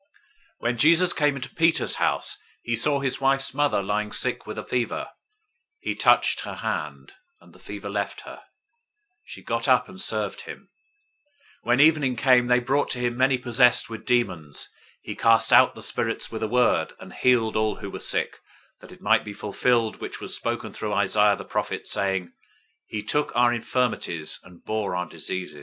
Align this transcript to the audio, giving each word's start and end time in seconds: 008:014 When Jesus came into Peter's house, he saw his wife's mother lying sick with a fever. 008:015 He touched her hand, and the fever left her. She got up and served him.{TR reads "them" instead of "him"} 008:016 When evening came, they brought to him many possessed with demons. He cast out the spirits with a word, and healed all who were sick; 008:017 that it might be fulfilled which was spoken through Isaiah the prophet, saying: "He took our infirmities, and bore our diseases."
008:014 0.01 0.07
When 0.57 0.77
Jesus 0.77 1.13
came 1.13 1.35
into 1.35 1.53
Peter's 1.53 1.95
house, 2.01 2.39
he 2.63 2.75
saw 2.75 2.99
his 3.01 3.21
wife's 3.21 3.53
mother 3.53 3.83
lying 3.83 4.11
sick 4.11 4.47
with 4.47 4.57
a 4.57 4.63
fever. 4.65 5.03
008:015 5.05 5.07
He 5.81 5.93
touched 5.93 6.39
her 6.39 6.55
hand, 6.55 7.13
and 7.39 7.53
the 7.53 7.59
fever 7.59 7.87
left 7.87 8.21
her. 8.21 8.41
She 9.23 9.43
got 9.43 9.67
up 9.67 9.87
and 9.87 10.01
served 10.01 10.41
him.{TR 10.41 10.59
reads 10.59 11.65
"them" 11.65 11.65
instead 11.65 11.67
of 11.67 11.67
"him"} 11.67 11.67
008:016 11.67 11.67
When 11.67 11.79
evening 12.09 12.15
came, 12.15 12.47
they 12.47 12.59
brought 12.59 12.89
to 12.89 12.97
him 12.99 13.15
many 13.15 13.37
possessed 13.37 13.89
with 13.91 14.07
demons. 14.07 14.69
He 15.03 15.15
cast 15.15 15.53
out 15.53 15.75
the 15.75 15.83
spirits 15.83 16.31
with 16.31 16.41
a 16.41 16.47
word, 16.47 16.93
and 16.99 17.13
healed 17.13 17.55
all 17.55 17.75
who 17.75 17.91
were 17.91 17.99
sick; 17.99 18.37
008:017 18.79 18.79
that 18.79 18.91
it 18.91 19.01
might 19.03 19.23
be 19.23 19.33
fulfilled 19.33 19.97
which 20.01 20.19
was 20.19 20.35
spoken 20.35 20.73
through 20.73 20.93
Isaiah 20.95 21.35
the 21.35 21.45
prophet, 21.45 21.85
saying: 21.85 22.33
"He 22.87 23.03
took 23.03 23.31
our 23.35 23.53
infirmities, 23.53 24.39
and 24.43 24.65
bore 24.65 24.95
our 24.95 25.05
diseases." 25.07 25.59